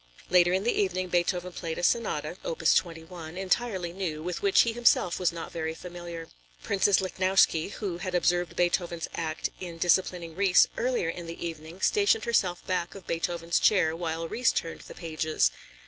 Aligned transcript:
Later 0.31 0.51
in 0.51 0.63
the 0.63 0.73
evening 0.81 1.09
Beethoven 1.09 1.51
played 1.53 1.77
a 1.77 1.83
sonata 1.83 2.35
(opus 2.43 2.73
21), 2.73 3.37
entirely 3.37 3.93
new, 3.93 4.23
with 4.23 4.41
which 4.41 4.61
he 4.61 4.73
himself 4.73 5.19
was 5.19 5.31
not 5.31 5.51
very 5.51 5.75
familiar. 5.75 6.27
Princess 6.63 7.01
Lichnowsky, 7.01 7.69
who 7.73 7.99
had 7.99 8.15
observed 8.15 8.55
Beethoven's 8.55 9.07
act 9.13 9.51
in 9.59 9.77
disciplining 9.77 10.35
Ries 10.35 10.67
earlier 10.75 11.09
in 11.09 11.27
the 11.27 11.45
evening, 11.45 11.81
stationed 11.81 12.23
herself 12.23 12.65
back 12.65 12.95
of 12.95 13.05
Beethoven's 13.05 13.59
chair, 13.59 13.95
while 13.95 14.27
Ries 14.27 14.51
turned 14.51 14.81
the 14.81 14.95
pages. 14.95 15.51